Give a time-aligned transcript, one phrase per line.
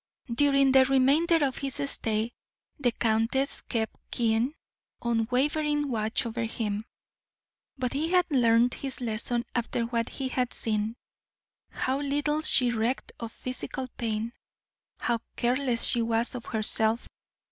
[0.33, 2.33] During the remainder of his stay
[2.79, 4.55] the countess kept keen,
[4.99, 6.85] unwavering watch over him,
[7.77, 10.95] but he had learned his lesson after what he had seen.
[11.69, 14.33] How little she recked of physical pain,
[14.99, 17.07] how careless she was of herself.